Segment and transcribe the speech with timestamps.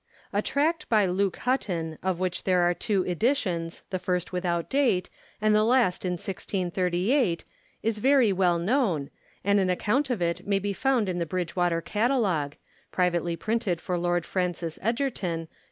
[0.33, 5.11] A tract by Luke Hutton, of which there were two editions, the first without date,
[5.39, 7.43] and the last in 1638,
[7.83, 9.11] is very well known,
[9.43, 12.55] and an account of it may be found in the Bridgewater Catalogue,
[12.91, 15.51] (privately printed for Lord Francis Egerton) p.